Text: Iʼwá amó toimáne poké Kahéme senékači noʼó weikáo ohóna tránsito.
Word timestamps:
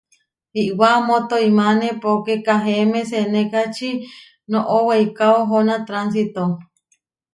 Iʼwá 0.63 0.89
amó 0.99 1.15
toimáne 1.29 1.87
poké 2.01 2.35
Kahéme 2.45 3.01
senékači 3.09 3.89
noʼó 4.51 4.75
weikáo 4.87 5.35
ohóna 5.41 5.75
tránsito. 5.87 6.43